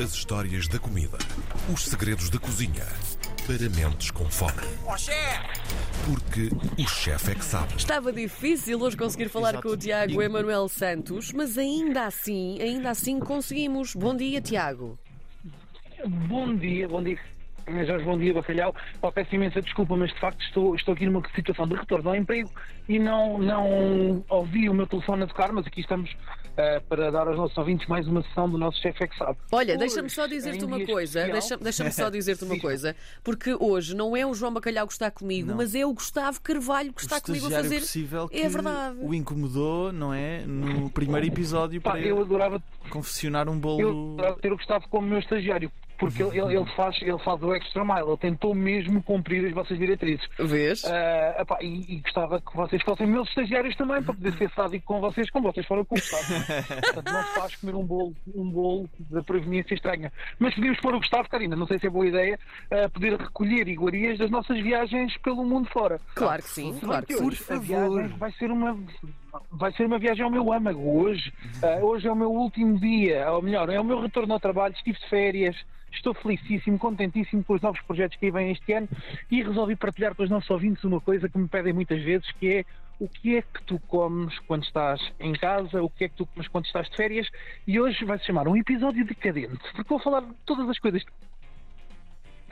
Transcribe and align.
As 0.00 0.12
histórias 0.12 0.66
da 0.66 0.76
comida. 0.76 1.16
Os 1.72 1.84
segredos 1.84 2.28
da 2.28 2.36
cozinha. 2.36 2.84
Para 3.46 3.68
mentes 3.70 4.10
com 4.10 4.24
fome. 4.24 4.52
Ó 4.86 4.96
chefe! 4.96 5.60
Porque 6.04 6.50
o 6.82 6.88
chefe 6.88 7.30
é 7.30 7.34
que 7.36 7.44
sabe. 7.44 7.76
Estava 7.76 8.12
difícil 8.12 8.80
hoje 8.80 8.96
conseguir 8.96 9.28
falar 9.28 9.50
Exato. 9.50 9.68
com 9.68 9.74
o 9.74 9.76
Tiago 9.76 10.20
Emanuel 10.20 10.68
Santos, 10.68 11.32
mas 11.32 11.56
ainda 11.56 12.06
assim, 12.06 12.60
ainda 12.60 12.90
assim 12.90 13.20
conseguimos. 13.20 13.94
Bom 13.94 14.16
dia, 14.16 14.40
Tiago. 14.40 14.98
Bom 16.26 16.56
dia, 16.56 16.88
bom 16.88 17.00
dia. 17.00 17.20
Jorge, 17.86 18.04
bom 18.04 18.18
dia, 18.18 18.34
Bacalhau. 18.34 18.74
Pá, 19.00 19.10
peço 19.10 19.34
imensa 19.34 19.60
desculpa, 19.62 19.96
mas 19.96 20.12
de 20.12 20.20
facto 20.20 20.40
estou, 20.42 20.74
estou 20.74 20.94
aqui 20.94 21.06
numa 21.06 21.22
situação 21.34 21.66
de 21.66 21.74
retorno 21.74 22.10
ao 22.10 22.16
emprego 22.16 22.50
e 22.88 22.98
não, 22.98 23.38
não 23.38 24.24
ouvi 24.28 24.68
o 24.68 24.74
meu 24.74 24.86
telefone 24.86 25.22
a 25.22 25.26
tocar, 25.26 25.50
mas 25.52 25.66
aqui 25.66 25.80
estamos 25.80 26.14
eh, 26.56 26.80
para 26.88 27.10
dar 27.10 27.26
aos 27.26 27.36
nossos 27.36 27.56
ouvintes 27.56 27.86
mais 27.88 28.06
uma 28.06 28.22
sessão 28.22 28.48
do 28.50 28.58
nosso 28.58 28.80
chefe 28.82 29.04
é 29.04 29.06
que 29.06 29.16
sabe. 29.16 29.38
Olha, 29.50 29.76
deixa-me 29.78 30.10
só 30.10 30.26
dizer-te 30.26 30.64
uma 30.64 30.78
coisa. 30.84 31.20
especial- 31.20 31.32
Deixa- 31.32 31.56
Deixa-me 31.56 31.90
só 31.92 32.10
dizer-te 32.10 32.44
uma 32.44 32.58
coisa. 32.58 32.94
Porque 33.22 33.54
hoje 33.58 33.96
não 33.96 34.14
é 34.16 34.26
o 34.26 34.34
João 34.34 34.52
Bacalhau 34.52 34.86
que 34.86 34.92
está 34.92 35.10
comigo, 35.10 35.48
Não. 35.48 35.56
mas 35.56 35.74
é 35.74 35.86
o 35.86 35.92
Gustavo 35.94 36.40
Carvalho 36.42 36.92
que 36.92 37.00
está 37.00 37.16
o 37.16 37.22
comigo 37.22 37.46
a 37.46 37.50
fazer. 37.50 37.80
possível 37.80 38.28
que 38.28 38.36
É 38.40 38.48
verdade. 38.48 38.98
o 39.00 39.14
incomodou, 39.14 39.90
não 39.90 40.12
é? 40.12 40.42
No 40.46 40.90
primeiro 40.90 41.26
episódio 41.26 41.80
Pá, 41.80 41.92
para 41.92 42.00
eu 42.00 42.20
adorava, 42.20 42.62
confeccionar 42.90 43.48
um 43.48 43.54
eu 43.54 43.58
bolo. 43.60 44.12
adorava 44.14 44.38
ter 44.40 44.52
o 44.52 44.56
Gustavo 44.56 44.86
como 44.90 45.08
meu 45.08 45.18
estagiário, 45.18 45.72
porque 46.06 46.22
ele, 46.22 46.40
ele, 46.40 46.56
ele 46.56 46.70
faz, 46.76 47.00
ele 47.00 47.18
faz 47.18 47.42
o 47.42 47.54
extra 47.54 47.84
mile, 47.84 48.08
ele 48.08 48.16
tentou 48.16 48.54
mesmo 48.54 49.02
cumprir 49.02 49.46
as 49.46 49.52
vossas 49.52 49.78
diretrizes. 49.78 50.28
Vês? 50.38 50.84
Ah, 50.84 51.36
epá, 51.40 51.58
e, 51.62 51.94
e 51.94 52.00
gostava 52.00 52.40
que 52.40 52.56
vocês 52.56 52.82
fossem 52.82 53.06
meus 53.06 53.28
estagiários 53.28 53.76
também 53.76 54.02
para 54.02 54.14
poder 54.14 54.32
ser 54.36 54.50
sádico 54.50 54.84
com 54.84 55.00
vocês, 55.00 55.30
como 55.30 55.52
vocês 55.52 55.66
foram 55.66 55.84
com 55.84 55.94
o 55.94 55.98
Gustavo. 55.98 56.24
Portanto, 56.94 57.12
não 57.12 57.22
se 57.22 57.34
faz 57.34 57.56
comer 57.56 57.74
um 57.74 57.84
bolo, 57.84 58.14
um 58.34 58.50
bolo 58.50 58.88
da 59.10 59.22
proveniência 59.22 59.74
estranha. 59.74 60.12
Mas 60.38 60.54
podíamos 60.54 60.80
pôr 60.80 60.94
o 60.94 60.98
Gustavo, 60.98 61.28
Karina, 61.28 61.56
não 61.56 61.66
sei 61.66 61.78
se 61.78 61.86
é 61.86 61.90
boa 61.90 62.06
ideia, 62.06 62.38
a 62.70 62.88
poder 62.88 63.18
recolher 63.18 63.68
iguarias 63.68 64.18
das 64.18 64.30
nossas 64.30 64.60
viagens 64.60 65.16
pelo 65.18 65.44
mundo 65.44 65.68
fora. 65.70 66.00
Claro 66.14 66.42
que 66.42 66.48
sim, 66.48 66.78
claro 66.80 67.06
que 67.06 67.14
sim. 67.14 67.54
A 67.54 67.58
viagem 67.58 68.08
vai 68.18 68.32
ser 68.32 68.50
uma 68.50 68.76
vai 69.50 69.72
ser 69.72 69.86
uma 69.86 69.98
viagem 69.98 70.24
ao 70.24 70.30
meu 70.30 70.52
âmago 70.52 71.00
hoje. 71.00 71.32
Ah, 71.62 71.82
hoje 71.82 72.06
é 72.06 72.12
o 72.12 72.16
meu 72.16 72.30
último 72.30 72.78
dia, 72.78 73.30
ou 73.30 73.42
melhor, 73.42 73.68
é 73.68 73.78
o 73.78 73.84
meu 73.84 74.00
retorno 74.00 74.32
ao 74.34 74.40
trabalho, 74.40 74.74
estive 74.74 74.98
de 74.98 75.08
férias. 75.08 75.56
Estou 75.92 76.12
felicíssimo, 76.12 76.76
contentíssimo 76.76 77.44
com 77.44 77.54
os 77.54 77.62
novos 77.62 77.80
projetos 77.82 78.18
que 78.18 78.26
aí 78.26 78.32
vêm 78.32 78.50
este 78.50 78.72
ano 78.72 78.88
e 79.30 79.42
resolvi 79.42 79.76
partilhar 79.76 80.14
com 80.14 80.24
os 80.24 80.30
nossos 80.30 80.50
ouvintes 80.50 80.82
uma 80.82 81.00
coisa 81.00 81.28
que 81.28 81.38
me 81.38 81.46
pedem 81.46 81.72
muitas 81.72 82.02
vezes, 82.02 82.30
que 82.32 82.52
é 82.52 82.64
o 82.98 83.08
que 83.08 83.36
é 83.36 83.42
que 83.42 83.62
tu 83.64 83.78
comes 83.86 84.36
quando 84.40 84.64
estás 84.64 85.00
em 85.20 85.32
casa, 85.34 85.82
o 85.82 85.88
que 85.88 86.04
é 86.04 86.08
que 86.08 86.16
tu 86.16 86.26
comes 86.26 86.48
quando 86.48 86.66
estás 86.66 86.90
de 86.90 86.96
férias 86.96 87.28
e 87.66 87.78
hoje 87.78 88.04
vai 88.04 88.18
se 88.18 88.26
chamar 88.26 88.48
um 88.48 88.56
episódio 88.56 89.04
decadente, 89.04 89.62
porque 89.74 89.88
vou 89.88 90.00
falar 90.00 90.22
de 90.22 90.34
todas 90.44 90.68
as 90.68 90.78
coisas 90.78 91.04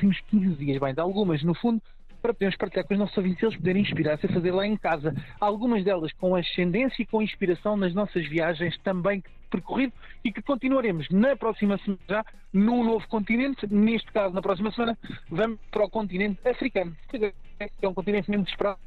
temos 0.02 0.20
15 0.30 0.56
dias, 0.56 0.80
bem, 0.80 0.92
de 0.92 1.00
algumas, 1.00 1.44
no 1.44 1.54
fundo, 1.54 1.80
para 2.22 2.32
podermos 2.32 2.56
partilhar 2.56 2.86
com 2.86 2.94
os 2.94 3.00
nossos 3.00 3.16
ouvintes 3.18 3.42
e 3.42 3.46
eles 3.46 3.56
poderem 3.56 3.82
inspirar-se 3.82 4.26
a 4.26 4.28
fazer 4.28 4.52
lá 4.52 4.66
em 4.66 4.76
casa. 4.76 5.12
Algumas 5.40 5.84
delas 5.84 6.12
com 6.12 6.36
ascendência 6.36 7.02
e 7.02 7.06
com 7.06 7.20
inspiração 7.20 7.76
nas 7.76 7.92
nossas 7.92 8.26
viagens 8.28 8.78
também 8.78 9.22
percorrido 9.50 9.92
e 10.24 10.32
que 10.32 10.40
continuaremos 10.40 11.08
na 11.10 11.36
próxima 11.36 11.76
semana 11.78 12.00
já 12.08 12.24
num 12.52 12.84
novo 12.84 13.06
continente, 13.08 13.66
neste 13.66 14.10
caso 14.10 14.34
na 14.34 14.40
próxima 14.40 14.72
semana 14.72 14.96
vamos 15.28 15.58
para 15.70 15.84
o 15.84 15.90
continente 15.90 16.38
africano, 16.48 16.96
que 17.10 17.34
é 17.82 17.88
um 17.88 17.92
continente 17.92 18.30
mesmo 18.30 18.44
desesperado 18.44 18.78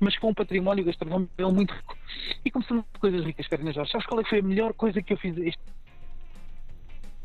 mas 0.00 0.16
com 0.18 0.30
um 0.30 0.34
património 0.34 0.82
gastronómico 0.82 1.30
muito 1.52 1.74
rico. 1.74 1.98
E 2.42 2.50
começando 2.50 2.82
por 2.84 3.00
coisas 3.00 3.22
ricas, 3.22 3.46
Karina 3.46 3.70
Jorge, 3.70 3.92
sabes 3.92 4.06
qual 4.06 4.20
é 4.20 4.24
que 4.24 4.30
foi 4.30 4.38
a 4.38 4.42
melhor 4.42 4.72
coisa 4.72 5.02
que 5.02 5.12
eu 5.12 5.16
fiz 5.18 5.36
este 5.36 5.60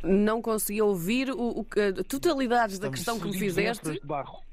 Não 0.03 0.41
consegui 0.41 0.81
ouvir 0.81 1.29
o, 1.31 1.61
o, 1.61 1.61
a 1.61 2.03
totalidade 2.03 2.79
da 2.79 2.89
Estamos 2.89 2.95
questão 2.95 3.19
que 3.19 3.27
me 3.27 3.39
fizeste. 3.39 3.91
de 3.91 4.05
barro? 4.05 4.46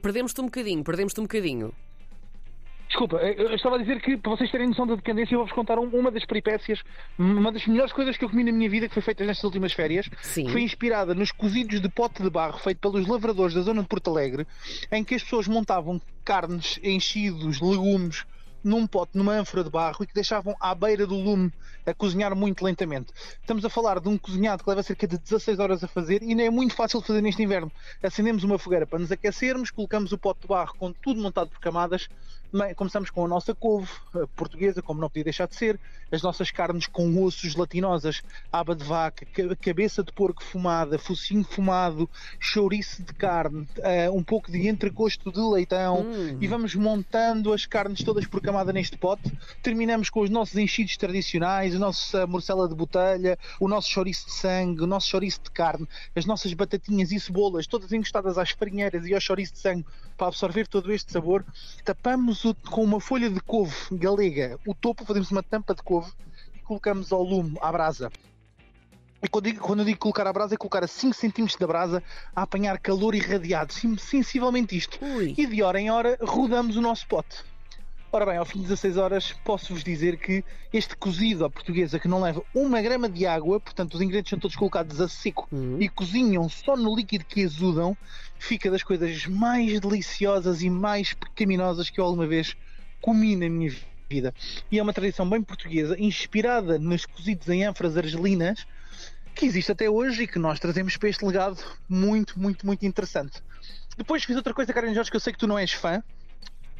Perdemos-te 0.00 0.40
um 0.40 0.44
bocadinho, 0.44 0.82
perdemos-te 0.84 1.20
um 1.20 1.24
bocadinho. 1.24 1.72
Desculpa, 2.88 3.18
eu 3.18 3.54
estava 3.54 3.76
a 3.76 3.78
dizer 3.78 4.00
que 4.02 4.16
para 4.16 4.32
vocês 4.32 4.50
terem 4.50 4.66
noção 4.66 4.84
da 4.84 4.96
decadência, 4.96 5.34
eu 5.34 5.38
vou-vos 5.38 5.54
contar 5.54 5.78
um- 5.78 5.88
uma 5.96 6.10
das 6.10 6.24
peripécias, 6.24 6.82
uma 7.16 7.52
das 7.52 7.64
melhores 7.64 7.92
coisas 7.92 8.16
que 8.16 8.24
eu 8.24 8.28
comi 8.28 8.42
na 8.42 8.50
minha 8.50 8.68
vida, 8.68 8.88
que 8.88 8.94
foi 8.94 9.02
feita 9.02 9.24
nestas 9.24 9.44
últimas 9.44 9.72
férias. 9.72 10.10
Sim. 10.22 10.48
Foi 10.48 10.60
inspirada 10.60 11.14
nos 11.14 11.30
cozidos 11.30 11.80
de 11.80 11.88
pote 11.88 12.20
de 12.20 12.28
barro 12.28 12.58
feito 12.58 12.78
pelos 12.80 13.06
lavradores 13.06 13.54
da 13.54 13.60
zona 13.60 13.82
de 13.82 13.88
Porto 13.88 14.10
Alegre, 14.10 14.44
em 14.90 15.04
que 15.04 15.14
as 15.14 15.22
pessoas 15.22 15.46
montavam 15.46 16.00
carnes, 16.24 16.80
enchidos, 16.82 17.60
legumes 17.60 18.24
num 18.62 18.86
pote, 18.86 19.16
numa 19.16 19.32
ânfora 19.32 19.64
de 19.64 19.70
barro 19.70 20.02
e 20.02 20.06
que 20.06 20.14
deixavam 20.14 20.54
à 20.60 20.74
beira 20.74 21.06
do 21.06 21.14
lume 21.14 21.52
a 21.86 21.94
cozinhar 21.94 22.34
muito 22.36 22.64
lentamente. 22.64 23.12
Estamos 23.40 23.64
a 23.64 23.70
falar 23.70 24.00
de 24.00 24.08
um 24.08 24.18
cozinhado 24.18 24.62
que 24.62 24.68
leva 24.68 24.82
cerca 24.82 25.06
de 25.06 25.18
16 25.18 25.58
horas 25.58 25.82
a 25.82 25.88
fazer 25.88 26.22
e 26.22 26.34
não 26.34 26.44
é 26.44 26.50
muito 26.50 26.74
fácil 26.74 27.00
de 27.00 27.06
fazer 27.06 27.20
neste 27.20 27.42
inverno. 27.42 27.70
Acendemos 28.02 28.44
uma 28.44 28.58
fogueira 28.58 28.86
para 28.86 28.98
nos 28.98 29.10
aquecermos, 29.10 29.70
colocamos 29.70 30.12
o 30.12 30.18
pote 30.18 30.42
de 30.42 30.48
barro 30.48 30.74
com 30.78 30.92
tudo 30.92 31.20
montado 31.20 31.50
por 31.50 31.60
camadas, 31.60 32.08
começamos 32.76 33.10
com 33.10 33.24
a 33.24 33.28
nossa 33.28 33.54
couve 33.54 33.88
portuguesa, 34.36 34.82
como 34.82 35.00
não 35.00 35.08
podia 35.08 35.24
deixar 35.24 35.46
de 35.46 35.54
ser, 35.54 35.78
as 36.10 36.22
nossas 36.22 36.50
carnes 36.50 36.86
com 36.86 37.22
ossos 37.24 37.52
gelatinosas, 37.52 38.22
aba 38.52 38.74
de 38.74 38.84
vaca, 38.84 39.24
ca- 39.26 39.54
cabeça 39.56 40.02
de 40.02 40.12
porco 40.12 40.42
fumada, 40.42 40.98
focinho 40.98 41.44
fumado, 41.44 42.08
chouriço 42.38 43.02
de 43.02 43.12
carne, 43.14 43.68
eh, 43.78 44.10
um 44.10 44.22
pouco 44.22 44.50
de 44.50 44.66
entrecosto 44.68 45.30
de 45.30 45.40
leitão 45.40 46.00
Hum. 46.02 46.38
e 46.40 46.46
vamos 46.48 46.74
montando 46.74 47.52
as 47.52 47.66
carnes 47.66 48.02
todas 48.02 48.26
por 48.26 48.40
camada 48.40 48.72
neste 48.72 48.96
pote. 48.98 49.30
Terminamos 49.62 50.10
com 50.10 50.20
os 50.20 50.30
nossos 50.30 50.56
enchidos 50.56 50.96
tradicionais, 50.96 51.74
a 51.74 51.78
nossa 51.78 52.26
morcela 52.26 52.68
de 52.68 52.74
botelha, 52.74 53.38
o 53.60 53.68
nosso 53.68 53.88
chouriço 53.90 54.26
de 54.26 54.32
sangue, 54.32 54.82
o 54.82 54.86
nosso 54.86 55.08
chouriço 55.08 55.40
de 55.42 55.50
carne, 55.50 55.86
as 56.16 56.24
nossas 56.26 56.52
batatinhas 56.54 57.12
e 57.12 57.20
cebolas, 57.20 57.66
todas 57.66 57.92
encostadas 57.92 58.36
às 58.38 58.50
farinheiras 58.50 59.06
e 59.06 59.14
ao 59.14 59.20
chouriço 59.20 59.52
de 59.52 59.58
sangue 59.60 59.84
para 60.16 60.26
absorver 60.28 60.66
todo 60.66 60.92
este 60.92 61.12
sabor. 61.12 61.44
Tapamos 61.84 62.39
o- 62.44 62.54
com 62.54 62.82
uma 62.82 63.00
folha 63.00 63.30
de 63.30 63.40
couve 63.40 63.74
galega 63.92 64.58
o 64.66 64.74
topo, 64.74 65.04
fazemos 65.04 65.30
uma 65.30 65.42
tampa 65.42 65.74
de 65.74 65.82
couve 65.82 66.10
e 66.54 66.58
colocamos 66.60 67.12
ao 67.12 67.22
lume, 67.22 67.56
à 67.60 67.70
brasa. 67.72 68.10
E 69.22 69.28
quando, 69.28 69.44
digo, 69.44 69.60
quando 69.60 69.80
eu 69.80 69.84
digo 69.84 69.98
colocar 69.98 70.26
à 70.26 70.32
brasa, 70.32 70.54
é 70.54 70.56
colocar 70.56 70.82
a 70.82 70.86
5 70.86 71.14
cm 71.14 71.46
da 71.58 71.66
brasa 71.66 72.02
a 72.34 72.42
apanhar 72.42 72.78
calor 72.78 73.14
irradiado, 73.14 73.72
sensivelmente 73.98 74.74
isto. 74.76 74.98
Ui. 75.04 75.34
E 75.36 75.46
de 75.46 75.62
hora 75.62 75.78
em 75.78 75.90
hora 75.90 76.16
rodamos 76.22 76.76
o 76.76 76.80
nosso 76.80 77.06
pote. 77.06 77.44
Ora 78.12 78.26
bem, 78.26 78.38
ao 78.38 78.44
fim 78.44 78.58
de 78.58 78.64
16 78.64 78.96
horas, 78.96 79.32
posso-vos 79.44 79.84
dizer 79.84 80.18
que 80.18 80.44
este 80.72 80.96
cozido 80.96 81.44
à 81.44 81.50
portuguesa, 81.50 81.96
que 81.96 82.08
não 82.08 82.20
leva 82.20 82.42
uma 82.52 82.82
grama 82.82 83.08
de 83.08 83.24
água, 83.24 83.60
portanto 83.60 83.94
os 83.94 84.00
ingredientes 84.00 84.30
são 84.30 84.38
todos 84.38 84.56
colocados 84.56 85.00
a 85.00 85.08
seco 85.08 85.46
Hum. 85.52 85.76
e 85.78 85.88
cozinham 85.88 86.48
só 86.48 86.76
no 86.76 86.94
líquido 86.96 87.24
que 87.24 87.40
exudam, 87.40 87.96
fica 88.36 88.68
das 88.68 88.82
coisas 88.82 89.26
mais 89.26 89.78
deliciosas 89.78 90.60
e 90.60 90.68
mais 90.68 91.12
pecaminosas 91.12 91.88
que 91.88 92.00
eu 92.00 92.04
alguma 92.04 92.26
vez 92.26 92.56
comi 93.00 93.36
na 93.36 93.48
minha 93.48 93.72
vida. 94.08 94.34
E 94.72 94.80
é 94.80 94.82
uma 94.82 94.92
tradição 94.92 95.28
bem 95.30 95.40
portuguesa, 95.40 95.96
inspirada 95.96 96.80
nos 96.80 97.06
cozidos 97.06 97.48
em 97.48 97.64
ânforas 97.64 97.96
argelinas, 97.96 98.66
que 99.36 99.46
existe 99.46 99.70
até 99.70 99.88
hoje 99.88 100.24
e 100.24 100.26
que 100.26 100.38
nós 100.38 100.58
trazemos 100.58 100.96
para 100.96 101.08
este 101.08 101.24
legado 101.24 101.62
muito, 101.88 102.40
muito, 102.40 102.66
muito 102.66 102.84
interessante. 102.84 103.40
Depois 103.96 104.24
fiz 104.24 104.34
outra 104.34 104.52
coisa, 104.52 104.72
Karen 104.72 104.92
Jorge, 104.94 105.12
que 105.12 105.16
eu 105.16 105.20
sei 105.20 105.32
que 105.32 105.38
tu 105.38 105.46
não 105.46 105.56
és 105.56 105.72
fã. 105.72 106.02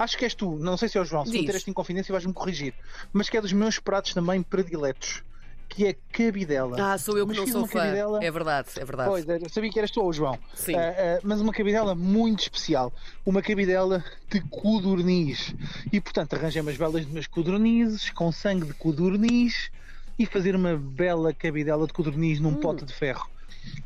Acho 0.01 0.17
que 0.17 0.25
és 0.25 0.35
tu, 0.35 0.57
não 0.57 0.79
sei 0.79 0.89
se 0.89 0.97
é 0.97 1.01
o 1.01 1.05
João, 1.05 1.27
se 1.27 1.33
Diz. 1.33 1.43
meter 1.43 1.57
esta 1.57 1.69
inconfidência 1.69 2.11
vais-me 2.11 2.33
corrigir. 2.33 2.73
Mas 3.13 3.29
que 3.29 3.37
é 3.37 3.41
dos 3.41 3.53
meus 3.53 3.79
pratos 3.79 4.15
também 4.15 4.43
prediletos, 4.43 5.23
que 5.69 5.87
é 5.87 5.95
cabidela. 6.11 6.77
Ah, 6.95 6.97
sou 6.97 7.19
eu 7.19 7.27
que 7.27 7.37
Mas 7.37 7.47
não 7.47 7.47
sou 7.61 7.67
fã. 7.67 7.81
cabidela- 7.81 8.25
É 8.25 8.31
verdade, 8.31 8.69
é 8.77 8.85
verdade. 8.85 9.11
Pois, 9.11 9.29
eu 9.29 9.49
sabia 9.51 9.71
que 9.71 9.79
eras 9.79 9.91
tu 9.91 10.01
ou 10.01 10.09
o 10.09 10.13
João. 10.13 10.39
Sim. 10.55 10.75
Ah, 10.75 10.95
ah, 11.19 11.21
mas 11.23 11.43
uma 11.43 11.53
cabidela 11.53 11.95
muito 11.95 12.41
especial. 12.41 12.91
Uma 13.27 13.43
cabidela 13.43 14.03
de 14.31 14.41
codorniz. 14.49 15.55
E, 15.93 16.01
portanto, 16.01 16.33
arranjei 16.35 16.63
umas 16.63 16.79
belas 16.79 17.05
de 17.05 17.13
meus 17.13 17.27
codornizes, 17.27 18.09
com 18.09 18.33
sangue 18.33 18.67
de 18.69 18.73
codorniz, 18.73 19.71
e 20.19 20.25
fazer 20.25 20.57
uma 20.57 20.77
bela 20.79 21.33
cabidela 21.35 21.87
de 21.87 21.93
codorniz 21.93 22.41
num 22.41 22.51
Hum. 22.51 22.57
pote 22.57 22.87
de 22.87 22.93
ferro. 22.95 23.29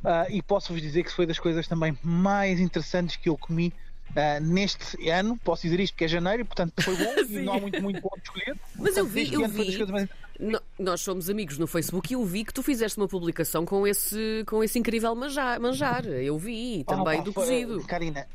Ah, 0.04 0.26
e 0.30 0.40
posso-vos 0.40 0.80
dizer 0.80 1.02
que 1.02 1.10
foi 1.12 1.26
das 1.26 1.40
coisas 1.40 1.66
também 1.66 1.98
mais 2.04 2.60
interessantes 2.60 3.16
que 3.16 3.28
eu 3.28 3.36
comi 3.36 3.72
ah, 4.16 4.40
neste 4.40 5.08
ano. 5.10 5.38
Posso 5.44 5.62
dizer 5.62 5.80
isto 5.80 5.92
porque 5.94 6.04
é 6.04 6.08
janeiro, 6.08 6.42
e, 6.42 6.44
portanto, 6.44 6.72
foi 6.82 6.96
bom. 6.96 7.14
e 7.28 7.38
não 7.40 7.54
há 7.54 7.60
muito, 7.60 7.82
muito 7.82 8.00
bom 8.00 8.10
de 8.16 8.22
escolher. 8.22 8.56
Mas 8.76 8.96
eu 8.96 9.04
Portanto, 9.06 9.08
vi, 9.12 9.32
eu 9.34 9.40
foi 9.40 9.48
vi. 9.48 9.64
coisas 9.76 9.90
mais 9.90 10.08
No- 10.38 10.60
nós 10.78 11.00
somos 11.00 11.30
amigos 11.30 11.58
no 11.58 11.66
Facebook 11.66 12.12
e 12.12 12.14
eu 12.16 12.24
vi 12.24 12.44
que 12.44 12.52
tu 12.52 12.62
fizeste 12.62 12.98
uma 12.98 13.06
publicação 13.08 13.64
com 13.64 13.86
esse, 13.86 14.44
com 14.46 14.62
esse 14.64 14.78
incrível 14.78 15.14
manjar. 15.14 15.60
manjar. 15.60 16.04
Eu 16.06 16.36
vi 16.38 16.84
também 16.84 17.20
Ah, 17.20 17.22
do 17.22 17.32
pá, 17.32 17.42
foi- 17.42 17.64
cozido. 17.64 17.86
Karina, 17.86 18.26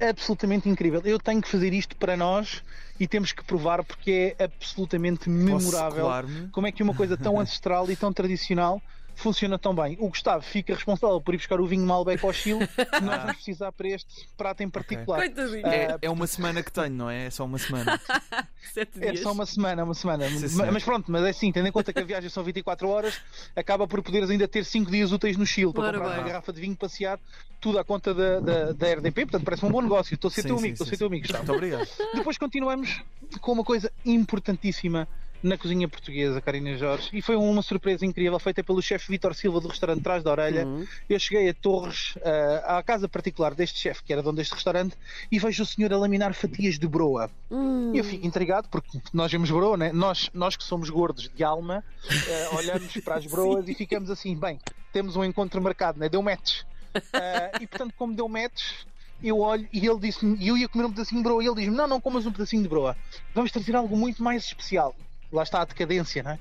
absolutamente 0.00 0.68
incrível. 0.68 1.00
Eu 1.04 1.18
tenho 1.18 1.40
que 1.42 1.48
fazer 1.48 1.72
isto 1.72 1.94
para 1.96 2.16
nós 2.16 2.62
e 2.98 3.06
temos 3.06 3.32
que 3.32 3.44
provar 3.44 3.84
porque 3.84 4.34
é 4.38 4.44
absolutamente 4.44 5.28
memorável. 5.28 6.06
Como 6.52 6.66
é 6.66 6.72
que 6.72 6.82
uma 6.82 6.94
coisa 6.94 7.16
tão 7.16 7.38
ancestral 7.40 7.90
e 7.90 7.96
tão 7.96 8.12
tradicional 8.12 8.80
funciona 9.20 9.58
tão 9.58 9.74
bem. 9.74 9.96
O 10.00 10.08
Gustavo 10.08 10.42
fica 10.42 10.74
responsável 10.74 11.20
por 11.20 11.34
ir 11.34 11.38
buscar 11.38 11.60
o 11.60 11.66
vinho 11.66 11.86
Malbec 11.86 12.24
ao 12.24 12.32
Chile, 12.32 12.66
que 12.66 13.00
nós 13.04 13.18
vamos 13.20 13.36
precisar 13.36 13.72
para 13.72 13.88
este 13.88 14.28
prato 14.36 14.62
em 14.62 14.68
particular. 14.68 15.18
Coitadinho. 15.18 15.66
É, 15.66 15.98
é 16.02 16.10
uma 16.10 16.26
semana 16.26 16.62
que 16.62 16.72
tenho, 16.72 16.90
não 16.90 17.10
é? 17.10 17.26
É 17.26 17.30
só 17.30 17.44
uma 17.44 17.58
semana. 17.58 18.00
Sete 18.72 19.04
É 19.04 19.16
só 19.16 19.32
uma 19.32 19.46
semana, 19.46 19.84
uma 19.84 19.94
semana. 19.94 20.28
Sim, 20.28 20.56
mas, 20.56 20.72
mas 20.72 20.84
pronto, 20.84 21.10
mas 21.10 21.24
é 21.24 21.30
assim, 21.30 21.50
tendo 21.52 21.68
em 21.68 21.72
conta 21.72 21.92
que 21.92 21.98
a 21.98 22.04
viagem 22.04 22.30
são 22.30 22.42
24 22.42 22.88
horas, 22.88 23.20
acaba 23.54 23.86
por 23.86 24.02
poderes 24.02 24.30
ainda 24.30 24.46
ter 24.46 24.64
5 24.64 24.90
dias 24.90 25.12
úteis 25.12 25.36
no 25.36 25.46
Chile 25.46 25.72
para 25.72 25.84
Ora 25.84 25.98
comprar 25.98 26.10
bem. 26.10 26.20
uma 26.20 26.28
garrafa 26.28 26.52
de 26.52 26.60
vinho, 26.60 26.76
passear, 26.76 27.18
tudo 27.60 27.78
à 27.78 27.84
conta 27.84 28.14
da, 28.14 28.40
da, 28.40 28.72
da 28.72 28.92
RDP, 28.94 29.26
portanto 29.26 29.44
parece 29.44 29.64
um 29.64 29.70
bom 29.70 29.82
negócio. 29.82 30.14
Estou 30.14 30.28
a 30.28 30.32
ser 30.32 30.42
Sim, 30.42 30.48
teu 30.48 30.56
sim, 30.58 30.64
amigo, 30.64 30.74
estou 30.74 30.84
a 30.84 30.86
sim, 30.86 30.90
ser 30.90 30.98
teu 30.98 31.08
sim. 31.08 31.14
amigo. 31.14 31.32
Muito 31.32 31.52
obrigado. 31.52 31.88
Depois 32.14 32.38
continuamos 32.38 33.02
com 33.40 33.52
uma 33.52 33.64
coisa 33.64 33.92
importantíssima 34.04 35.08
na 35.42 35.56
cozinha 35.56 35.88
portuguesa, 35.88 36.40
Karina 36.40 36.76
Jorge, 36.76 37.08
e 37.12 37.22
foi 37.22 37.36
uma 37.36 37.62
surpresa 37.62 38.04
incrível 38.04 38.38
feita 38.38 38.62
pelo 38.62 38.80
chefe 38.82 39.10
Vítor 39.10 39.34
Silva 39.34 39.60
do 39.60 39.68
restaurante 39.68 40.02
Trás 40.02 40.22
da 40.22 40.30
Orelha. 40.30 40.66
Uhum. 40.66 40.86
Eu 41.08 41.18
cheguei 41.18 41.48
a 41.48 41.54
Torres, 41.54 42.14
ah, 42.24 42.78
à 42.78 42.82
casa 42.82 43.08
particular 43.08 43.54
deste 43.54 43.78
chefe, 43.78 44.02
que 44.02 44.12
era 44.12 44.22
dono 44.22 44.36
deste 44.36 44.54
restaurante, 44.54 44.96
e 45.30 45.38
vejo 45.38 45.62
o 45.62 45.66
senhor 45.66 45.92
a 45.92 45.98
laminar 45.98 46.34
fatias 46.34 46.78
de 46.78 46.86
broa. 46.86 47.30
Hum. 47.50 47.92
E 47.94 47.98
eu 47.98 48.04
fico 48.04 48.26
intrigado 48.26 48.68
porque 48.68 49.00
nós 49.12 49.30
vemos 49.32 49.50
broa, 49.50 49.76
né? 49.76 49.92
nós, 49.92 50.30
nós 50.34 50.56
que 50.56 50.64
somos 50.64 50.90
gordos 50.90 51.30
de 51.34 51.42
alma, 51.42 51.84
eh, 52.10 52.48
olhamos 52.52 52.92
para 52.98 53.16
as 53.16 53.26
broas 53.30 53.68
e 53.68 53.74
ficamos 53.74 54.10
assim, 54.10 54.36
bem, 54.36 54.58
temos 54.92 55.16
um 55.16 55.24
encontro 55.24 55.60
marcado, 55.62 55.98
né? 55.98 56.08
deu 56.08 56.22
match. 56.22 56.62
Eh, 56.94 57.52
e 57.62 57.66
portanto, 57.66 57.94
como 57.96 58.14
deu 58.14 58.28
match, 58.28 58.84
eu 59.22 59.38
olho 59.40 59.68
e 59.72 59.86
ele 59.86 59.98
disse-me, 59.98 60.36
e 60.38 60.48
eu 60.48 60.56
ia 60.56 60.68
comer 60.68 60.84
um 60.84 60.90
pedacinho 60.90 61.20
de 61.20 61.24
broa, 61.24 61.42
e 61.42 61.46
ele 61.46 61.56
diz-me: 61.56 61.76
Não, 61.76 61.86
não 61.86 62.00
comas 62.00 62.26
um 62.26 62.32
pedacinho 62.32 62.62
de 62.62 62.68
broa, 62.68 62.96
vamos 63.34 63.52
trazer 63.52 63.76
algo 63.76 63.96
muito 63.96 64.22
mais 64.22 64.44
especial. 64.44 64.94
Lá 65.32 65.42
está 65.42 65.62
a 65.62 65.64
decadência, 65.64 66.22
não 66.22 66.32
é? 66.32 66.38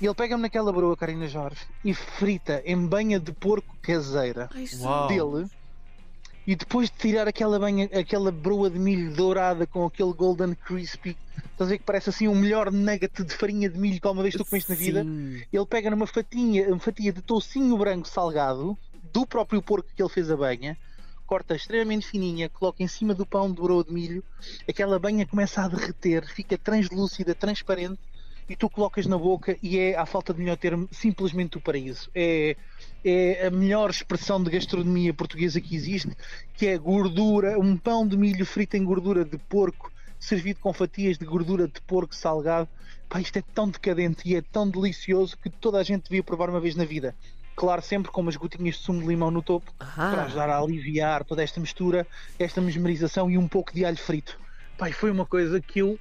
E 0.00 0.06
ele 0.06 0.14
pega-me 0.14 0.42
naquela 0.42 0.72
broa, 0.72 0.96
Karina 0.96 1.28
Jorge, 1.28 1.60
e 1.84 1.92
frita 1.92 2.62
em 2.64 2.86
banha 2.86 3.20
de 3.20 3.32
porco 3.32 3.76
caseira 3.82 4.48
Ai, 4.54 4.66
dele 5.08 5.46
e 6.46 6.56
depois 6.56 6.90
de 6.90 6.96
tirar 6.96 7.28
aquela 7.28 7.58
banha, 7.58 7.88
aquela 7.92 8.32
broa 8.32 8.70
de 8.70 8.78
milho 8.78 9.14
dourada 9.14 9.66
com 9.66 9.84
aquele 9.84 10.12
golden 10.12 10.54
crispy, 10.54 11.16
estás 11.36 11.68
a 11.68 11.72
ver 11.72 11.78
que 11.78 11.84
parece 11.84 12.10
assim 12.10 12.28
o 12.28 12.34
melhor 12.34 12.72
nugget 12.72 13.22
de 13.22 13.34
farinha 13.34 13.68
de 13.68 13.78
milho 13.78 14.00
que 14.00 14.06
alguma 14.06 14.22
vez 14.22 14.34
tu 14.34 14.44
comeste 14.44 14.70
na 14.70 14.76
vida. 14.76 15.04
Sim. 15.04 15.42
Ele 15.52 15.66
pega 15.66 15.90
numa 15.90 16.06
fatinha, 16.06 16.66
uma 16.68 16.80
fatia 16.80 17.12
de 17.12 17.20
toucinho 17.20 17.76
branco 17.76 18.08
salgado 18.08 18.76
do 19.12 19.26
próprio 19.26 19.60
porco 19.60 19.88
que 19.94 20.02
ele 20.02 20.08
fez 20.08 20.30
a 20.30 20.36
banha, 20.36 20.76
corta 21.30 21.54
extremamente 21.54 22.08
fininha, 22.08 22.48
coloca 22.48 22.82
em 22.82 22.88
cima 22.88 23.14
do 23.14 23.24
pão 23.24 23.52
de 23.52 23.62
broa 23.62 23.84
de 23.84 23.92
milho, 23.92 24.24
aquela 24.68 24.98
banha 24.98 25.24
começa 25.24 25.62
a 25.62 25.68
derreter, 25.68 26.26
fica 26.26 26.58
translúcida, 26.58 27.36
transparente. 27.36 28.00
E 28.48 28.56
tu 28.56 28.68
colocas 28.68 29.06
na 29.06 29.16
boca 29.16 29.56
e 29.62 29.78
é, 29.78 29.96
à 29.96 30.04
falta 30.04 30.34
de 30.34 30.40
melhor 30.40 30.56
termo, 30.56 30.88
simplesmente 30.90 31.56
o 31.56 31.60
paraíso. 31.60 32.10
É, 32.12 32.56
é 33.04 33.46
a 33.46 33.50
melhor 33.52 33.90
expressão 33.90 34.42
de 34.42 34.50
gastronomia 34.50 35.14
portuguesa 35.14 35.60
que 35.60 35.76
existe, 35.76 36.10
que 36.52 36.66
é 36.66 36.76
gordura, 36.76 37.56
um 37.60 37.76
pão 37.76 38.04
de 38.04 38.16
milho 38.16 38.44
frito 38.44 38.76
em 38.76 38.82
gordura 38.82 39.24
de 39.24 39.38
porco, 39.38 39.92
servido 40.18 40.58
com 40.58 40.72
fatias 40.72 41.16
de 41.16 41.24
gordura 41.24 41.68
de 41.68 41.80
porco 41.82 42.12
salgado. 42.12 42.68
Pá, 43.08 43.20
isto 43.20 43.38
é 43.38 43.42
tão 43.54 43.70
decadente 43.70 44.28
e 44.28 44.34
é 44.34 44.42
tão 44.42 44.68
delicioso 44.68 45.38
que 45.38 45.48
toda 45.48 45.78
a 45.78 45.84
gente 45.84 46.08
devia 46.08 46.24
provar 46.24 46.50
uma 46.50 46.58
vez 46.58 46.74
na 46.74 46.84
vida. 46.84 47.14
Claro, 47.60 47.82
sempre 47.82 48.10
com 48.10 48.22
umas 48.22 48.36
gotinhas 48.36 48.76
de 48.76 48.82
sumo 48.82 49.00
de 49.02 49.06
limão 49.06 49.30
no 49.30 49.42
topo, 49.42 49.70
para 50.08 50.22
Ah, 50.22 50.24
ajudar 50.24 50.48
a 50.48 50.58
aliviar 50.58 51.24
toda 51.24 51.42
esta 51.42 51.60
mistura, 51.60 52.08
esta 52.38 52.60
mesmerização 52.60 53.30
e 53.30 53.36
um 53.36 53.48
pouco 53.48 53.72
de 53.74 53.84
alho 53.84 53.98
frito. 53.98 54.40
Pai, 54.78 54.92
foi 54.92 55.10
uma 55.10 55.26
coisa 55.26 55.60
que 55.60 55.80
eu 55.80 56.00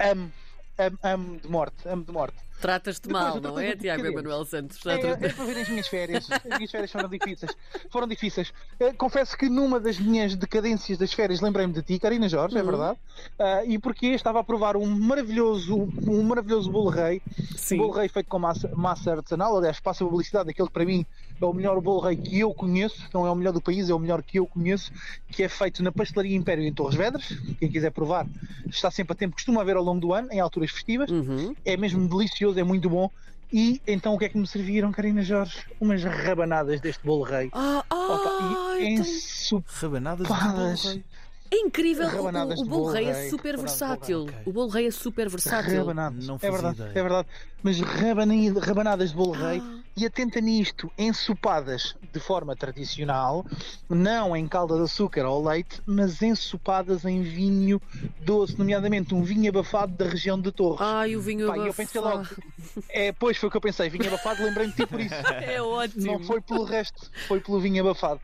amo, 0.00 0.32
amo, 0.78 0.98
amo 1.02 1.40
de 1.40 1.48
morte, 1.48 1.88
amo 1.88 2.04
de 2.04 2.12
morte. 2.12 2.42
Tratas-te 2.68 3.10
mal, 3.10 3.38
não 3.42 3.58
é, 3.58 3.76
Tiago. 3.76 4.06
Emanuel 4.06 4.42
Santos? 4.46 4.78
É, 4.86 4.96
Trata- 4.96 5.26
é 5.26 5.32
para 5.34 5.44
ver 5.44 5.58
as 5.60 5.68
minhas 5.68 5.86
férias. 5.86 6.26
As 6.50 6.56
minhas 6.58 6.70
férias 6.70 6.90
foram 6.90 7.08
difíceis. 7.10 7.52
Foram 7.90 8.06
difíceis. 8.08 8.52
Eh, 8.80 8.92
confesso 8.94 9.36
que 9.36 9.50
numa 9.50 9.78
das 9.78 9.98
minhas 9.98 10.34
decadências 10.34 10.96
das 10.96 11.12
férias 11.12 11.42
lembrei-me 11.42 11.74
de 11.74 11.82
ti, 11.82 11.98
Karina 11.98 12.26
Jorge, 12.26 12.56
é 12.56 12.60
Uhum. 12.62 12.66
verdade. 12.66 12.98
Ah, 13.38 13.64
e 13.66 13.78
porque 13.78 14.06
estava 14.06 14.40
a 14.40 14.44
provar 14.44 14.76
um 14.78 14.86
maravilhoso, 14.86 15.88
um 16.08 16.22
maravilhoso 16.22 16.70
bolo 16.70 16.88
rei. 16.88 17.20
Sim. 17.54 17.74
Um 17.74 17.78
bolo 17.86 17.92
rei 17.98 18.08
feito 18.08 18.28
com 18.28 18.38
massa, 18.38 18.70
massa 18.74 19.12
artesanal. 19.12 19.56
Aliás, 19.58 19.78
passa 19.78 20.02
a 20.02 20.06
publicidade 20.08 20.46
daquele 20.46 20.68
que 20.68 20.72
para 20.74 20.86
mim 20.86 21.04
é 21.40 21.44
o 21.44 21.52
melhor 21.52 21.78
bolo 21.82 22.00
rei 22.00 22.16
que 22.16 22.40
eu 22.40 22.54
conheço. 22.54 23.06
Não 23.12 23.26
é 23.26 23.30
o 23.30 23.34
melhor 23.34 23.52
do 23.52 23.60
país, 23.60 23.90
é 23.90 23.94
o 23.94 23.98
melhor 23.98 24.22
que 24.22 24.38
eu 24.38 24.46
conheço. 24.46 24.90
Que 25.28 25.42
é 25.42 25.48
feito 25.50 25.82
na 25.82 25.92
Pastelaria 25.92 26.34
Império 26.36 26.64
em 26.64 26.72
Torres 26.72 26.94
Vedras. 26.96 27.28
Quem 27.58 27.70
quiser 27.70 27.90
provar 27.90 28.26
está 28.68 28.90
sempre 28.90 29.12
a 29.12 29.16
tempo. 29.16 29.34
Costuma 29.34 29.60
haver 29.60 29.76
ao 29.76 29.82
longo 29.84 30.00
do 30.00 30.12
ano, 30.14 30.28
em 30.32 30.40
alturas 30.40 30.70
festivas 30.70 31.10
Uhum. 31.10 31.54
é 31.64 31.76
mesmo 31.76 32.08
delicioso, 32.08 32.53
é 32.58 32.64
muito 32.64 32.88
bom. 32.88 33.10
E 33.52 33.80
então 33.86 34.14
o 34.14 34.18
que 34.18 34.24
é 34.24 34.28
que 34.28 34.36
me 34.38 34.46
serviram, 34.46 34.90
Karina 34.90 35.22
Jorge? 35.22 35.58
Umas 35.80 36.02
rabanadas 36.02 36.80
deste 36.80 37.04
bolo 37.04 37.22
rei. 37.22 37.50
Ah, 37.52 37.84
Opa, 37.88 38.72
ah, 38.72 38.76
e 38.80 38.94
então- 38.94 39.62
Rabanadas 39.80 40.26
de 40.26 40.32
bolo 40.32 40.76
rei. 40.88 41.04
é 41.52 41.56
incrível. 41.58 42.08
Rabanadas 42.08 42.58
O, 42.58 42.62
o 42.62 42.66
bolo 42.66 42.90
rei 42.90 43.06
é 43.06 43.28
super 43.28 43.56
versátil. 43.56 44.28
O 44.44 44.52
bolo 44.52 44.68
rei 44.70 44.86
é 44.88 44.90
super 44.90 45.28
versátil. 45.28 45.78
Rabanadas. 45.78 46.26
Não 46.26 46.36
é 46.36 46.50
verdade, 46.50 46.74
ideia. 46.80 46.90
é 46.90 47.02
verdade. 47.02 47.28
Mas 47.62 47.80
rabanadas 47.80 49.10
de 49.10 49.16
bolo 49.16 49.32
rei. 49.32 49.62
E 49.96 50.04
atenta 50.04 50.40
nisto, 50.40 50.90
ensopadas 50.98 51.94
de 52.12 52.18
forma 52.18 52.56
tradicional, 52.56 53.46
não 53.88 54.36
em 54.36 54.48
calda 54.48 54.76
de 54.76 54.82
açúcar 54.82 55.24
ou 55.24 55.46
leite, 55.46 55.80
mas 55.86 56.20
ensopadas 56.20 57.04
em 57.04 57.22
vinho 57.22 57.80
doce, 58.20 58.58
nomeadamente 58.58 59.14
um 59.14 59.22
vinho 59.22 59.48
abafado 59.48 59.92
da 59.92 60.04
região 60.08 60.40
de 60.40 60.50
Torres. 60.50 60.80
Ai, 60.80 61.14
o 61.14 61.20
vinho 61.20 61.46
Pá, 61.46 61.56
e 61.58 61.66
eu 61.68 61.74
pensei 61.74 62.00
logo, 62.00 62.16
abafado. 62.16 62.42
é, 62.88 63.12
pois 63.12 63.36
foi 63.36 63.46
o 63.48 63.50
que 63.50 63.56
eu 63.56 63.60
pensei, 63.60 63.88
vinho 63.88 64.08
abafado, 64.08 64.42
lembrei-me 64.42 64.72
de 64.72 64.78
ti 64.82 64.86
por 64.86 65.00
isso. 65.00 65.14
É 65.44 65.62
ótimo. 65.62 66.04
Não 66.06 66.18
foi 66.18 66.40
pelo 66.40 66.64
resto, 66.64 67.08
foi 67.28 67.40
pelo 67.40 67.60
vinho 67.60 67.80
abafado. 67.88 68.20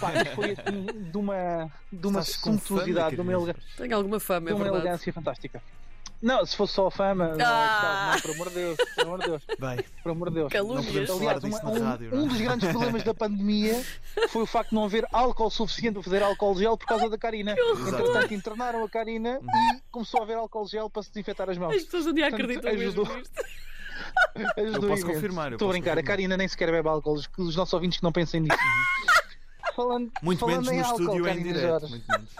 Pá, 0.00 0.10
mas 0.14 0.28
foi 0.34 0.50
assim 0.52 0.86
de 1.12 1.16
uma, 1.16 1.70
de 1.92 2.06
uma 2.08 2.22
suntuosidade, 2.22 3.14
de 3.14 3.22
uma, 3.22 3.32
elega- 3.32 3.56
Tenho 3.76 3.96
alguma 3.96 4.18
fama, 4.18 4.46
de 4.46 4.52
é 4.52 4.54
uma 4.54 4.64
verdade. 4.64 4.84
elegância 4.86 5.12
fantástica. 5.12 5.62
Não, 6.24 6.46
se 6.46 6.56
fosse 6.56 6.72
só 6.72 6.86
a 6.86 6.90
fama, 6.90 7.34
não, 7.36 7.44
Ah. 7.46 8.12
não, 8.14 8.20
por 8.22 8.30
amor 8.30 8.48
de 8.48 8.54
Deus, 8.54 8.76
por 8.94 9.02
amor 9.04 9.18
de 9.20 9.26
Deus, 9.26 9.42
Bem, 9.58 9.84
por 10.02 10.12
amor 10.12 10.28
de 10.30 10.34
Deus. 10.36 10.52
Calúnias. 10.52 11.08
não 11.08 11.16
Aliás, 11.18 11.40
disso 11.42 11.58
uma- 11.60 11.62
na 11.62 11.70
um, 11.80 11.84
rádio, 11.84 12.10
não 12.10 12.18
um 12.18 12.24
é? 12.24 12.28
dos 12.28 12.40
grandes 12.40 12.68
problemas 12.70 13.02
da 13.02 13.14
pandemia 13.14 13.84
foi 14.30 14.42
o 14.42 14.46
facto 14.46 14.70
de 14.70 14.74
não 14.74 14.84
haver 14.84 15.06
álcool 15.12 15.50
suficiente 15.50 15.92
para 15.94 16.02
fazer 16.02 16.22
álcool 16.22 16.56
gel 16.56 16.78
por 16.78 16.86
causa 16.86 17.10
da 17.10 17.18
Karina. 17.18 17.52
Entretanto, 17.52 18.32
internaram 18.32 18.82
a 18.84 18.88
Karina 18.88 19.38
e 19.42 19.80
começou 19.92 20.20
a 20.20 20.22
haver 20.24 20.36
álcool 20.38 20.66
gel 20.66 20.88
para 20.88 21.02
se 21.02 21.10
desinfetar 21.10 21.50
as 21.50 21.58
mãos. 21.58 21.74
As 21.74 21.82
pessoas 21.84 22.04
dia 22.14 22.30
Portanto, 22.30 22.40
acreditam 22.40 22.72
mesmo 22.72 23.02
ajudou. 23.02 23.16
nisto. 23.18 23.34
Ajudou 24.56 24.72
posso 24.88 25.02
imenso. 25.02 25.06
confirmar, 25.06 25.52
eu 25.52 25.56
Estou 25.56 25.66
a 25.66 25.68
posso 25.68 25.78
brincar, 25.78 25.90
a 25.92 25.94
confirmar. 25.96 26.04
Karina 26.16 26.36
nem 26.36 26.48
sequer 26.48 26.70
bebe 26.70 26.88
álcool, 26.88 27.12
os- 27.14 27.28
os 27.38 27.54
nossos 27.54 27.72
ouvintes 27.74 27.98
que 27.98 28.02
não 28.04 28.10
pensem 28.12 28.40
nisso. 28.40 28.56
Falando, 29.76 30.10
muito 30.22 30.38
falando 30.40 30.56
menos 30.66 30.72
em 30.72 30.78
no 30.78 30.84
álcool, 30.86 31.00
estúdio 31.02 31.20
em 31.22 31.28
Karina 31.28 31.52
direto. 31.52 31.68
Jorge. 31.68 31.86
Muito 31.90 32.06
menos. 32.08 32.30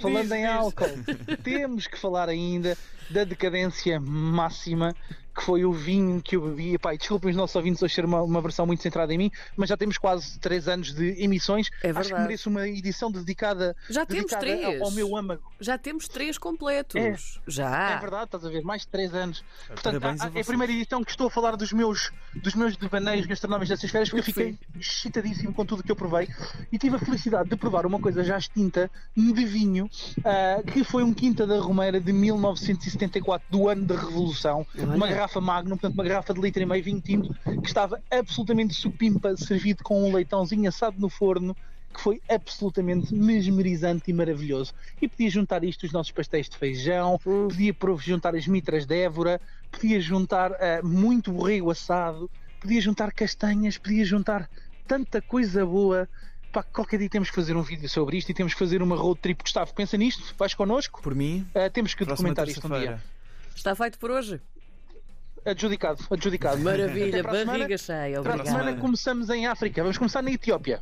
Falando 0.00 0.22
Diz, 0.22 0.32
em 0.32 0.42
diz. 0.42 0.50
álcool, 0.50 1.04
temos 1.42 1.86
que 1.86 1.98
falar 1.98 2.28
ainda 2.28 2.76
da 3.10 3.24
decadência 3.24 3.98
máxima 4.00 4.94
que 5.38 5.44
foi 5.44 5.64
o 5.64 5.72
vinho 5.72 6.20
que 6.20 6.34
eu 6.36 6.42
bebi. 6.42 6.74
Epá, 6.74 6.94
e 6.94 6.98
desculpem 6.98 7.30
os 7.30 7.36
nossos 7.36 7.54
ouvintes 7.54 7.80
hoje 7.82 7.94
ser 7.94 8.04
uma, 8.04 8.20
uma 8.22 8.40
versão 8.40 8.66
muito 8.66 8.82
centrada 8.82 9.14
em 9.14 9.18
mim, 9.18 9.30
mas 9.56 9.68
já 9.68 9.76
temos 9.76 9.96
quase 9.96 10.38
3 10.40 10.66
anos 10.68 10.92
de 10.92 11.22
emissões. 11.22 11.68
É 11.82 11.90
Acho 11.90 11.98
que 12.00 12.04
verdade. 12.08 12.22
mereço 12.22 12.50
uma 12.50 12.66
edição 12.68 13.10
dedicada, 13.10 13.76
Já 13.88 14.04
temos 14.04 14.24
dedicada 14.32 14.40
três. 14.44 14.80
ao, 14.80 14.86
ao 14.88 14.90
meu 14.92 15.16
âmago. 15.16 15.42
Já 15.60 15.78
temos 15.78 16.08
três 16.08 16.36
completos. 16.38 16.96
É. 17.00 17.14
Já. 17.46 17.92
É 17.92 17.98
verdade, 18.00 18.24
estás 18.24 18.44
a 18.44 18.48
ver? 18.48 18.62
Mais 18.62 18.82
de 18.82 18.88
3 18.88 19.14
anos. 19.14 19.44
Portanto, 19.68 20.00
Parabéns 20.00 20.20
há- 20.22 20.24
a 20.26 20.38
é 20.38 20.40
a 20.40 20.44
primeira 20.44 20.72
edição 20.72 21.04
que 21.04 21.10
estou 21.10 21.28
a 21.28 21.30
falar 21.30 21.56
dos 21.56 21.72
meus, 21.72 22.10
dos 22.34 22.54
meus 22.54 22.76
devaneios 22.76 23.26
gastronómicos 23.26 23.68
dessas 23.68 23.90
férias, 23.90 24.08
porque 24.08 24.20
eu 24.20 24.24
fiquei 24.24 24.52
Sim. 24.52 24.58
excitadíssimo 24.78 25.52
com 25.54 25.64
tudo 25.64 25.82
que 25.82 25.92
eu 25.92 25.96
provei 25.96 26.28
e 26.72 26.78
tive 26.78 26.96
a 26.96 26.98
felicidade 26.98 27.48
de 27.48 27.56
provar 27.56 27.86
uma 27.86 28.00
coisa 28.00 28.24
já 28.24 28.36
extinta 28.36 28.90
de 29.16 29.44
vinho, 29.44 29.88
ah, 30.24 30.62
que 30.64 30.82
foi 30.82 31.02
um 31.04 31.14
Quinta 31.14 31.46
da 31.46 31.58
Romeira 31.60 32.00
de 32.00 32.12
1974, 32.12 33.46
do 33.50 33.68
ano 33.68 33.84
da 33.84 33.94
Revolução. 33.94 34.66
Olha. 34.76 34.86
Uma 34.96 35.06
garrafa 35.06 35.27
Magnum, 35.40 35.76
portanto, 35.76 35.94
uma 35.94 36.04
garrafa 36.04 36.32
de 36.34 36.40
litro 36.40 36.62
e 36.62 36.66
meio 36.66 36.82
vinho 36.82 37.00
tinto, 37.00 37.34
que 37.60 37.66
estava 37.68 38.00
absolutamente 38.10 38.74
supimpa, 38.74 39.36
servido 39.36 39.82
com 39.84 40.08
um 40.08 40.14
leitãozinho 40.14 40.68
assado 40.68 40.98
no 40.98 41.08
forno. 41.08 41.56
Que 41.92 42.02
foi 42.02 42.20
absolutamente 42.28 43.14
mesmerizante 43.14 44.10
e 44.10 44.12
maravilhoso. 44.12 44.74
E 45.00 45.08
podia 45.08 45.30
juntar 45.30 45.64
isto 45.64 45.84
os 45.86 45.90
nossos 45.90 46.12
pastéis 46.12 46.46
de 46.48 46.56
feijão, 46.56 47.18
Hum. 47.26 47.48
podia 47.48 47.74
juntar 47.98 48.34
as 48.36 48.46
mitras 48.46 48.84
de 48.84 48.94
Évora, 48.94 49.40
podia 49.72 49.98
juntar 49.98 50.52
ah, 50.52 50.80
muito 50.84 51.32
borrego 51.32 51.70
assado, 51.70 52.30
podia 52.60 52.78
juntar 52.80 53.10
castanhas, 53.10 53.78
podia 53.78 54.04
juntar 54.04 54.48
tanta 54.86 55.22
coisa 55.22 55.64
boa. 55.64 56.06
Pá, 56.52 56.62
qualquer 56.62 56.98
dia 56.98 57.08
temos 57.08 57.30
que 57.30 57.34
fazer 57.34 57.56
um 57.56 57.62
vídeo 57.62 57.88
sobre 57.88 58.18
isto 58.18 58.28
e 58.30 58.34
temos 58.34 58.52
que 58.52 58.58
fazer 58.58 58.82
uma 58.82 58.94
road 58.94 59.18
trip. 59.20 59.42
Gustavo, 59.42 59.72
pensa 59.74 59.96
nisto? 59.96 60.34
Vais 60.38 60.52
connosco? 60.54 61.00
Por 61.02 61.14
mim, 61.14 61.46
Ah, 61.54 61.70
temos 61.70 61.94
que 61.94 62.04
documentar 62.04 62.46
isto 62.48 62.66
um 62.66 62.78
dia. 62.78 63.02
Está 63.56 63.74
feito 63.74 63.98
por 63.98 64.10
hoje. 64.10 64.40
Adjudicado, 65.44 66.04
adjudicado. 66.10 66.58
Maravilha, 66.58 67.22
semana. 67.22 67.44
barriga 67.44 67.78
cheia. 67.78 68.20
Para 68.22 68.32
a 68.32 68.34
Obrigada. 68.36 68.50
semana 68.58 68.80
começamos 68.80 69.30
em 69.30 69.46
África. 69.46 69.82
Vamos 69.82 69.96
começar 69.98 70.22
na 70.22 70.30
Etiópia. 70.30 70.76